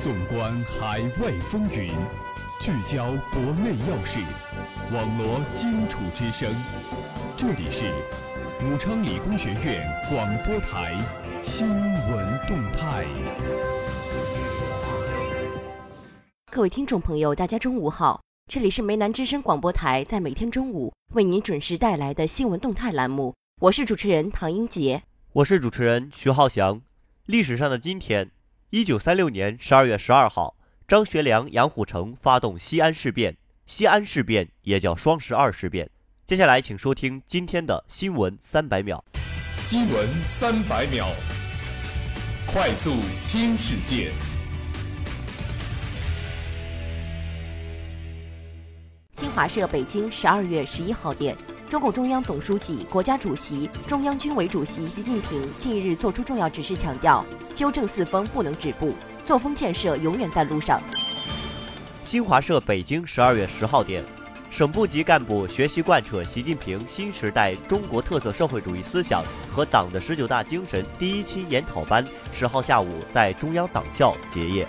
[0.00, 1.92] 纵观海外风云，
[2.58, 4.18] 聚焦国内要事，
[4.94, 6.50] 网罗荆楚之声。
[7.36, 7.84] 这里是
[8.64, 10.96] 武昌理工学院广播台
[11.42, 13.04] 新闻动态。
[16.50, 25.02] 各位听众朋友，大家中午好，这里是梅南之声广播台，在每天中午为您准时带来的新闻动态栏目，我是主持人唐英杰，
[25.34, 26.80] 我是主持人徐浩翔。
[27.26, 28.30] 历史上的今天，
[28.72, 30.54] 一九三六年十二月十二号，
[30.86, 35.90] 张学良、杨虎城发动西安事变，西安事变也叫双十二事变。
[36.24, 39.04] 接下来，请收听今天的新闻三百秒。
[39.56, 41.08] 新闻三百秒，
[42.46, 42.94] 快速
[43.26, 44.12] 听世界。
[49.10, 51.36] 新华社北京十二月十一号电，
[51.70, 57.24] 中共中央总书记、国家主席、中央军委主席习近平近日作出重要指示，强调
[57.54, 58.92] 纠正四风不能止步，
[59.24, 60.82] 作风建设永远在路上。
[62.02, 64.04] 新华社北京十二月十号电。
[64.50, 74.66] 省部级干部学习贯彻习近平新时代中国特色社会主义思想和党的十九大精神第一期研讨班十号下午在中央党校结业。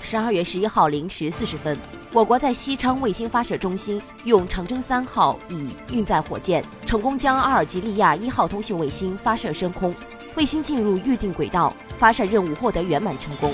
[0.00, 1.76] 十二月十一号零时四十分，
[2.14, 9.92] 我国在西昌卫星发射中心用长征三号乙运载火箭成功将阿尔及利亚一号通讯卫星发射升空，
[10.36, 13.52] 卫星进入预定轨道，发射任务获得圆满成功。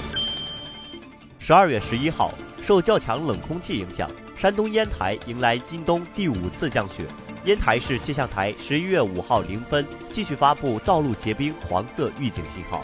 [1.38, 4.10] 十二月十一号，受较强冷空气影响。
[4.36, 7.06] 山东烟台迎来今冬第五次降雪，
[7.46, 12.82] 烟台市气象台十一月五号零分继续发布道路结冰黄色预警信号。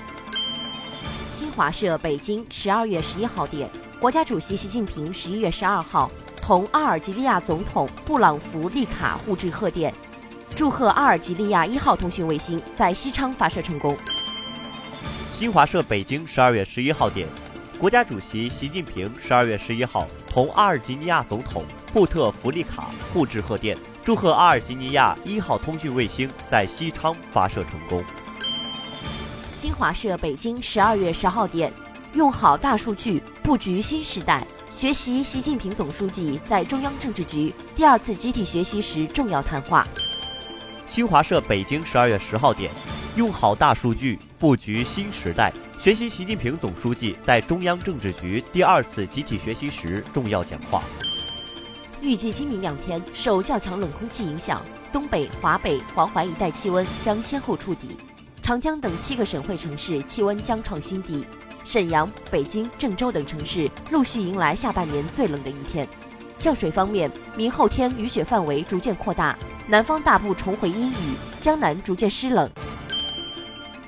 [1.28, 6.10] 新华社北京十二月十一号电，国家主席习近平十一月十二号
[6.42, 9.92] 同阿尔及利亚总统布朗福利卡互致贺电，
[10.54, 13.96] 祝贺阿尔及利亚一号通讯卫星在西昌发射成功。
[15.32, 17.26] 新华社北京十二月十一号电，
[17.78, 20.06] 国家主席习近平十二月十一号。
[20.28, 21.64] 同阿尔及利亚总统
[21.94, 28.04] 布特弗利卡互致贺电，祝贺阿尔及利亚一号通讯卫星在西昌发射成功。
[29.54, 31.72] 新华社北京十二月十号电，
[32.16, 39.86] 用好大数据布局新时代，学习习近平总书记在中央政治局第二次集体学习时重要谈话。
[40.88, 42.70] 新华社北京十二月十号电，
[43.16, 45.52] 用好大数据布局新时代。
[45.78, 50.82] 学习习近平总书记在中央政治局第二次集体学习时重要讲话。
[52.00, 57.94] 预计今明两天，受较强冷空气影响，东北、华北、黄淮一带气温将先后触底，
[58.40, 61.26] 长江等七个省会城市气温将创新低，
[61.66, 65.86] 沈阳、北京、郑州等城市陆续迎来下半年最冷的一天。
[66.38, 72.48] 降水方面，明后天雨雪范围逐渐扩大，南方大部重回阴雨，江南逐渐湿冷。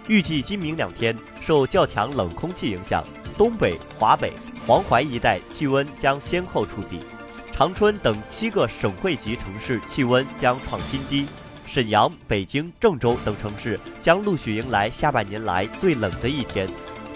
[0.08, 3.04] 预计今明两天，受较强冷空气影响，
[3.36, 4.32] 东北、华北、
[4.66, 6.98] 黄淮一带气温将先后触底，
[7.52, 11.28] 长春等七个省会级城市气温将创新低，
[11.64, 16.68] 沈阳、北京、郑州等城市将陆续迎来下半年来最冷的一天。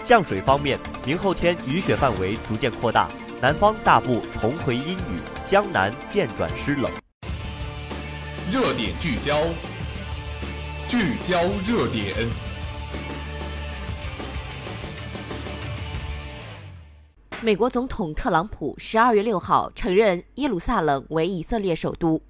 [0.05, 3.07] 降水方面，明后天雨雪范围逐渐扩大，
[3.41, 6.91] 南方大部重回阴雨，江南渐转湿冷。
[8.51, 9.45] 热点聚焦，
[10.89, 12.27] 聚焦热点。
[17.41, 22.21] 美国总统特朗普十二月六号承认耶路撒冷为以色列首都。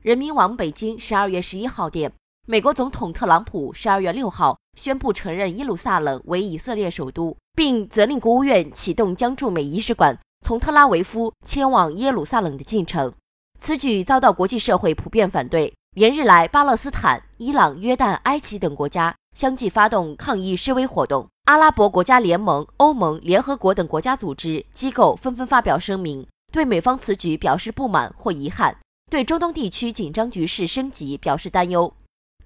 [0.00, 2.10] 人民网北京十二月十一号电，
[2.46, 10.16] 美国总统特朗普十二月六号宣布承认耶路撒冷为以色列首都，并责令国务院启动将驻美仪使馆
[10.46, 13.12] 从特拉维夫迁往耶路撒冷的进程。
[13.58, 15.74] 此举遭到国际社会普遍反对。
[15.96, 21.26] 连日来，巴勒斯坦、伊朗、约旦、埃及等国家相继发动抗议示威活动。
[21.46, 28.76] 阿拉伯国家联盟、欧盟、联合国等国家组织机构纷纷发表声明，对美方此举表示不满或遗憾，
[29.10, 31.92] 对中东地区紧张局势升级表示担忧。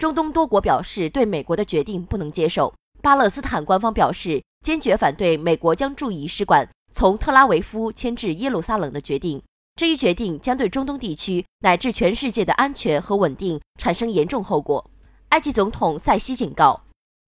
[0.03, 2.75] 中东多国表示对美国的决定不能接受。
[3.01, 9.41] 巴勒斯坦官方表示坚决反对美国将驻仪使馆从特拉维夫迁至耶路撒冷的决定。
[9.77, 14.91] 这一决定将对中东地区乃至全世界的安全和稳定产生严重后果。
[15.29, 16.81] 埃及总统塞西警告。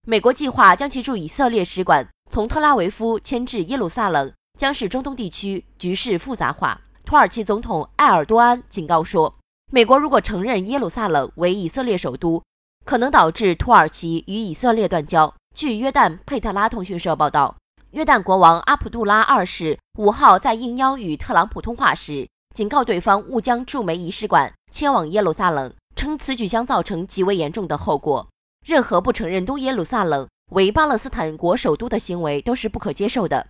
[0.05, 6.81] 美国计划将其驻以色列使馆从特拉维夫迁至耶路撒冷，将使中东地区局势复杂化。
[7.05, 9.33] 土耳其总统埃尔多安警告说，
[9.71, 12.43] 美国如果承认耶路撒冷为以色列首都，
[12.85, 15.33] 可能导致土耳其与以色列断交。
[15.53, 17.55] 据约旦佩特拉通讯社报道，
[17.91, 28.27] 约旦国王阿卜杜拉二世五号在应邀与特朗普通话时，警告对方勿将驻美仪使馆迁往耶路撒冷，称此举将造成极为严重的后果。
[28.65, 33.47] 任何不承认东耶路撒冷为巴勒斯坦国首都的行为都是不可接受的。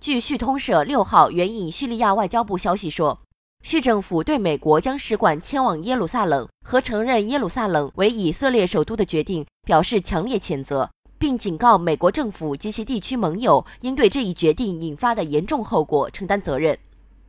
[0.00, 3.20] 据叙通社六号援引叙利亚外交部消息说，
[3.62, 16.76] 叙政府对美国将使馆迁往耶路撒冷和承认耶路撒冷为以色列首都的决定表示强烈谴责，并警告美国政府及其地区盟友应对这一决定引发的严重后果承担责任。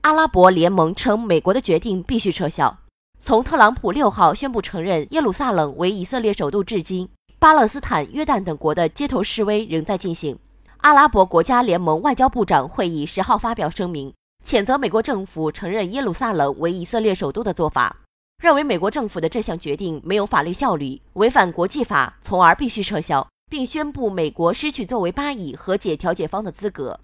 [0.02, 2.76] 阿拉伯联盟称，美国的决定必须撤销。
[3.20, 7.08] 从特朗普六号宣布承认耶路撒冷为以色列首都至今，
[7.38, 10.40] 巴勒斯坦、约旦等国的街头示威仍在进行。
[10.78, 14.12] 阿拉伯国家联盟外交部长会议十号发表声明，
[14.44, 17.96] 谴责美国政府承认耶路撒冷为以色列首都的做法，
[18.44, 27.00] 认为美国政府的这项决定没有法律效力，违反国际法，从而必须撤销，并宣布美国失去作为巴以和解调解方的资格。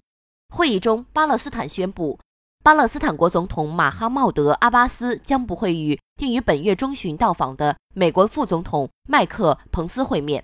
[0.54, 2.18] 会议中，巴勒斯坦宣布，
[2.64, 10.42] 巴勒斯坦国总统马哈茂德·阿巴斯将不会与定于本月中旬到访的美国副总统麦克·彭斯会面。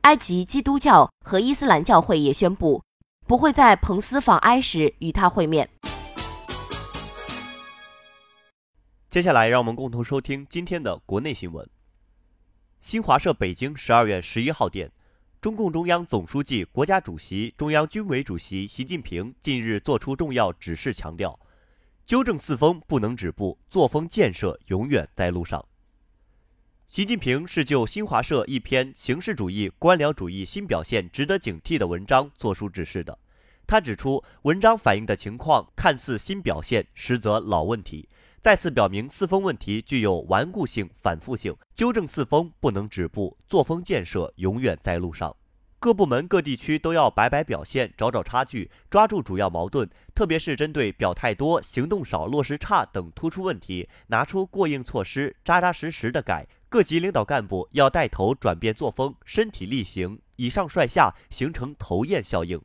[0.00, 2.82] 埃及基督教和伊斯兰教会也宣布，
[3.26, 5.70] 不会在彭斯访埃时与他会面。
[9.14, 11.64] 接下来，让我们共同收听今天的国内新闻。
[12.80, 14.90] 新华社北京十二月十一号电，
[15.40, 21.38] 中共中央总书记、国家主席、中央军委主席习近平近日作出重要指示，强调，
[22.04, 25.64] 纠正四风不能止步，作风建设永远在路上。
[26.88, 33.16] 习近平是就新华社一篇“形式主义、官僚主义新表现值得警惕”的文章作出指示的。
[33.64, 38.08] 他指出，文章反映的情况看似新表现，实则老问题，
[38.44, 45.34] 再次表明四风问题具有顽固性、反复性，纠正四风不能止步，作风建设永远在路上。
[45.78, 56.46] 各部门、各地区都要摆摆表现，找找差距，抓住主要矛盾，特别是针对表态多、行动少、落实差等突出问题，拿出过硬措施，扎扎实实的改。
[56.68, 62.60] 各级领导干部要带头转变作风，身体力行，以上率下，形成头雁效应。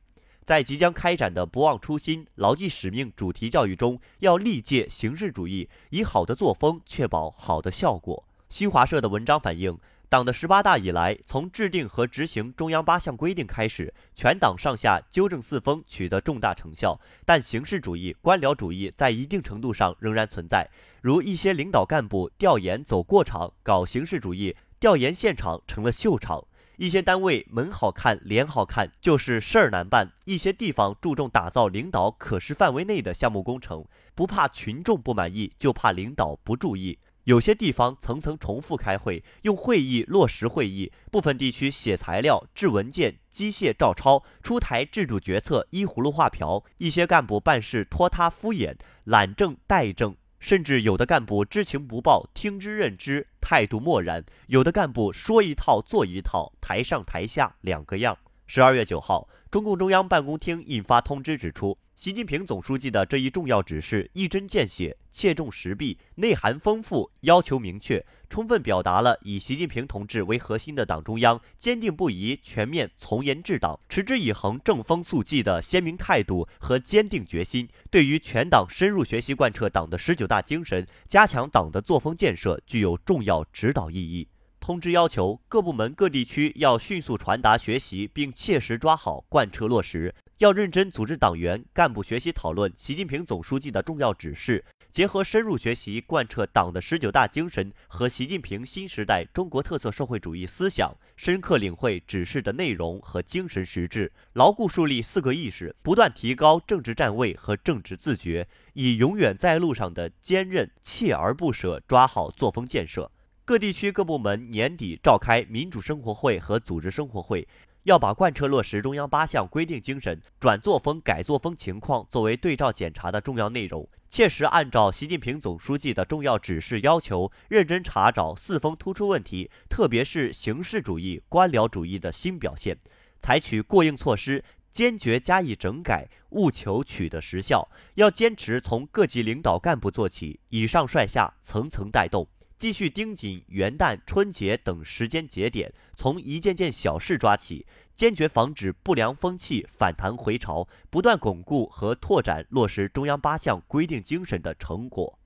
[0.49, 8.23] 在即将开展的“不忘初心、牢记使命”主题教育中，要力戒形式主义，以好的作风确保好的效果。
[8.49, 9.77] 新华社的文章反映。
[10.09, 16.99] 党的十八大以来，从制定和执行中央八项规定开始，全党上下纠正四风取得重大成效。
[17.27, 20.67] 但形式主义、官僚主义在一定程度上仍然存在，
[21.03, 26.43] 如一些领导干部调研走过场，搞形式主义，调研现场成了秀场；
[26.79, 33.83] 一些单位门好看、脸好看，就是事儿难办；一些地方注重打造领导可视范围内的项目工程，
[34.15, 36.97] 不怕群众不满意，就怕领导不注意。
[37.25, 46.63] 有些地方层层重复开会，用会议落实会议；部分地区写材料、制文件、机械照抄、出台制度决策，依葫芦画瓢。
[46.77, 58.17] 一些干部办事拖沓敷衍、懒政怠政，甚至有的干部知情不报、听之任之，态度漠然；有的干部说一套做一套，台上台下两个样。
[58.47, 61.77] 十二月九号，中共中央办公厅印发通知指出。
[61.95, 84.27] 习近平总书记的这一重要指示一针见血、切中时弊、内涵丰富、要求明确，充分表达了以习近平同志为核心的党中央坚定不移、全面从严治党、持之以恒、正风肃纪的鲜明态度和坚定决心，对于全党深入学习贯彻党的十九大精神、加强党的作风建设具有重要指导意义。
[84.59, 90.13] 通知要求各部门、各地区要迅速传达学习，并切实抓好贯彻落实。
[90.39, 113.11] 要认真组织党员干部学习讨论习近平总书记的重要指示，结合深入学习贯彻党的十九大精神和习近平新时代中国特色社会主义思想，深刻领会指示的内容和精神实质，牢固树立四个意识，不断提高政治站位和政治自觉，以永远在路上的坚韧锲而不舍抓好作风建设。
[113.43, 117.47] 各地区各部门年底召开民主生活会和组织生活会。
[117.89, 132.77] 要把贯彻落实中央八项规定精神、转作风改作风情况作为对照检查的重要内容，切实按照习近平总书记的重要指示要求，认真查找四风突出问题，特别是形式主义、官僚主义的新表现，
[133.19, 137.67] 采取过硬措施，坚决加以整改，务求取得实效。
[137.95, 142.27] 要坚持从各级领导干部做起，以上率下，层层带动。
[142.59, 155.17] 继续盯紧元旦、春节等时间节点，从一件件小事抓起，坚决防止不良风气反弹回潮，不断巩固和拓展落实中央八项规定精神的成果。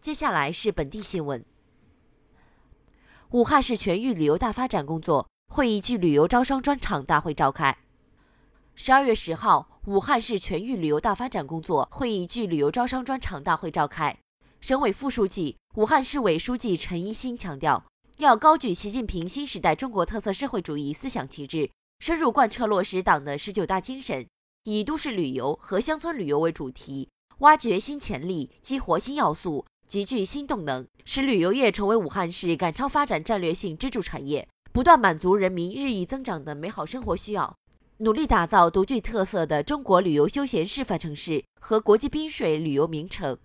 [0.00, 1.44] 接下来是本地新闻：
[3.30, 7.76] 武汉市全域旅游大发展工作会议暨旅游招商专场大会召开。
[8.76, 14.18] 十二月十号，武汉市全域旅游大发展工作会议暨旅游招商专场大会召开。
[14.60, 17.84] 省委副书记、武汉市委书记陈一新强调，
[18.18, 24.26] 要高举习近平新时代中国特色社会主义思想旗帜，深入贯彻落实党的十九大精神，
[24.64, 37.54] 以都市旅游和乡村旅游为主题，挖掘新潜力，激活新要素，集聚新动能，使旅游业成为武汉市赶超发展战略性支柱产业，不断满足人民日益增长的美好生活需要。
[37.98, 43.38] 努力打造独具特色的中国旅游休闲示范城市和国际滨水旅游名城。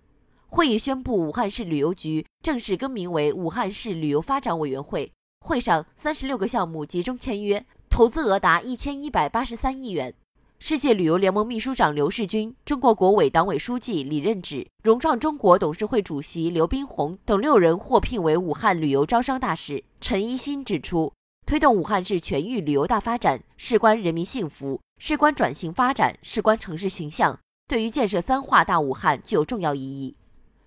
[0.48, 5.12] 会议宣布，武汉市旅游局正式更名为武汉市旅游发展委员会。
[5.46, 10.12] 会上，三十六个项目集中签约，投资额达一千一百八十三亿元。
[10.58, 19.84] 世界旅游联盟秘书长刘世军、中国国委党委书记李任志、融创中国董事会主席刘宾宏等六人获聘为武汉旅游招商大使。
[20.00, 21.12] 陈一新指出。
[21.50, 30.14] 推动武汉市全域旅游大发展，事关人民幸福，事关转型发展，事关城市形象，对于建设三化大武汉具有重要意义。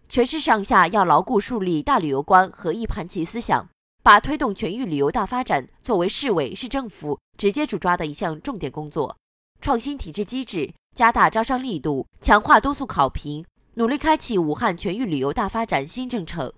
[0.09, 3.69] 全市上下要牢固树立大旅游观和一盘棋思想，
[4.03, 9.15] 把推动全域旅游大发展作为市委市政府直接主抓的一项重点工作。
[9.61, 16.51] 创新体制机制，加大招商力度，强化督促考评，努力开启武汉全域旅游大发展新征程。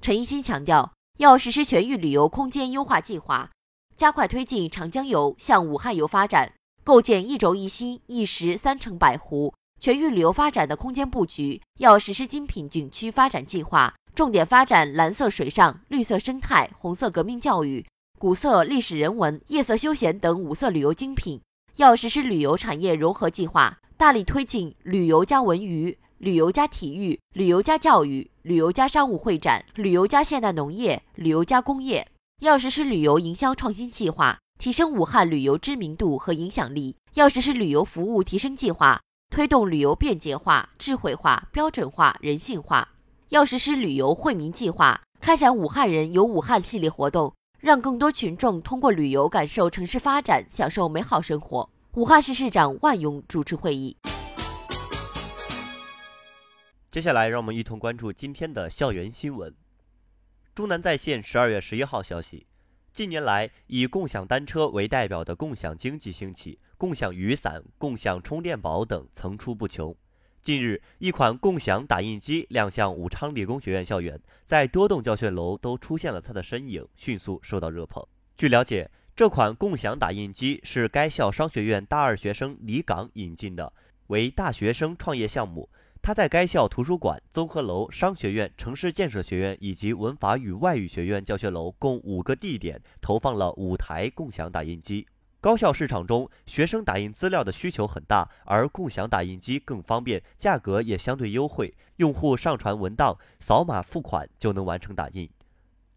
[0.00, 0.94] 陈一新强调。
[1.20, 3.50] 要实施全域旅游空间优化计划，
[3.94, 11.60] 加快推进长江游向武汉游发展，构建一轴一心、一石三城百湖全域旅游发展的空间布局。
[11.78, 17.84] 要实施精品景区发展计划，重点发展蓝色水上、绿色生态、红色革命教育、
[18.18, 21.38] 古色历史人文、夜色休闲等五色旅游精品。
[21.76, 25.98] 要实施旅游产业融合计划，大力推进旅游加文娱。
[26.20, 32.06] 旅游加体育，旅游加教育，旅游加商务会展，旅游加现代农业，旅游加工业。
[32.42, 36.94] 要实施旅游营销创新计划，提升武汉旅游知名度和影响力。
[37.14, 39.00] 要实施旅游服务提升计划，
[39.34, 42.86] 推动旅游便捷化、智慧化、标准化、人性化。
[43.30, 51.70] 要实施旅游惠民计划，开展武汉人游武汉系列活动，让更多群众通过旅游感受城市发展，享受美好生活。
[51.94, 53.96] 武汉市市长万勇主持会议。
[56.90, 59.54] 接下来，让我们一同关注今天的校园新闻。
[60.56, 62.48] 中南在线十二月十一号消息：
[62.92, 69.94] 近年来，以共享单车为代表的共享经济兴起，共享雨伞、共享充电宝等层出不穷。
[70.42, 78.04] 近日，一款共享打印机亮相武昌理工学院校园，在多栋教学楼都出现了它的身影，迅速受到热捧。
[78.36, 83.72] 据了解，这款共享打印机是该校商学院大二学生李岗引进的，
[84.08, 85.68] 为大学生创业项目。
[86.02, 95.06] 他在该校图书馆、综合楼、商学院、城市建设学院以及文法与外语学院教学楼共五个地点投放了五台共享打印机。
[95.42, 105.28] 高校市场中，学生打印资料的需求很大，而共享打印机更方便，价格也相对优惠，用户上传文档，扫码付款就能完成打印。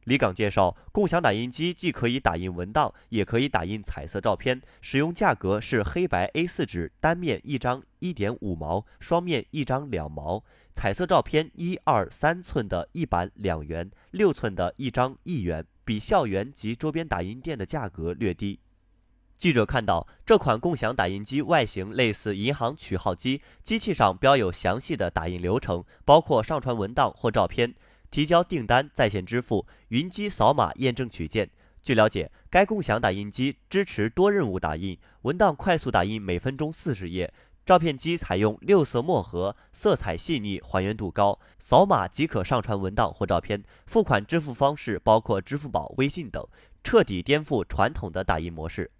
[0.05, 4.61] 李岗介绍，共享打印机既可以打印文档，也可以打印彩色照片。
[4.81, 10.43] 使用价格是黑白 A4 纸单面一张一点五毛，双面一张两毛。
[10.73, 18.59] 彩色照片一二三寸的一版两元，六寸的一张一元，比校园及周边打印店的价格略低。
[19.37, 27.75] 记者看到，这款共享打印机外形类似银行取号机，机器上标有详细的打印流程，包括上传文档或照片。
[28.13, 31.49] 提交订单、在线支付、云机扫码验证取件。
[31.81, 37.33] 据了解，该共享打印机支持多任务打印，文档快速打印每分钟四十页。
[37.65, 43.63] 照片机采用六色墨盒，色彩细腻，还原度高，扫码即可上传文档或照片。
[43.87, 46.47] 付款支付方式包括支付宝、微信等，
[46.83, 48.91] 彻底颠覆传统的打印模式。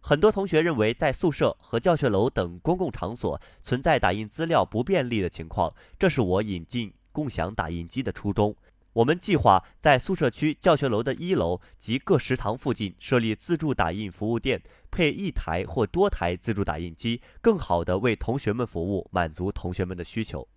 [0.00, 6.94] 很多同学认为，在宿舍和教学楼等公共场所存在打印资料不便利的情况，这是我引进。
[7.12, 8.56] 共享打印机的初衷，
[8.94, 20.48] 我们计划在宿舍区、教学楼的一楼及各食堂附近设立自助打印服务店，配一台或多台自助打印机，更好地为同学们服务，满足同学们的需求。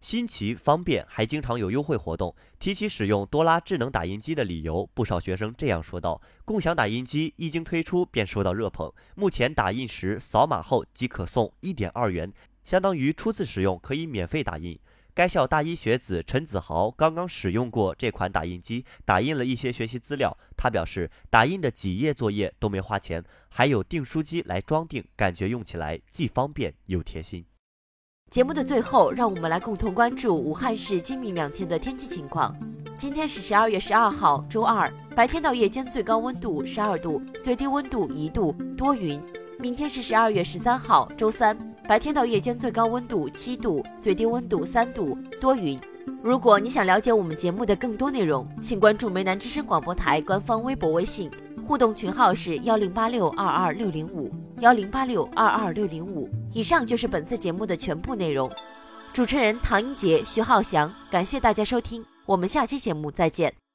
[0.00, 2.32] 新奇方便，还经常有优惠活动。
[2.60, 14.78] 提起使用多拉智能打印机的理由，不少学生这样说道：“共享打印机一经推出便受到热捧，目前打印时扫码后即可送一点二元，相当于初次使用可以免费打印。”
[15.18, 20.38] 该校大一学子陈子豪刚刚使用过这款打印机，打印了一些学习资料。
[20.56, 27.44] 他表示，打印的几页作业都没花钱，还有订书机来装订，感觉用起来既方便又贴心。
[28.30, 32.56] 节目的最后，让我们来共同关注武汉市今明两天的天气情况。
[32.96, 39.20] 今天是十二月十二号，周二，白天到夜间最高温度十二度，最低温度一度，多云。
[39.58, 41.58] 明天是十二月十三号，周三。
[41.88, 45.80] 白天到夜间最高温度七度，最低温度三度，多云。
[46.22, 51.30] 如果你想了解我们节目的更多内容，请关注梅南之声广播台官方微博、微信，
[51.62, 54.30] 互动群号是幺零八六二二六零五
[54.60, 56.28] 幺零八六二二六零五。
[56.52, 58.50] 以上就是本次节目的全部内容。
[59.14, 63.67] 主持人唐英杰、徐浩翔，感谢大家收听，我们下期节目再见。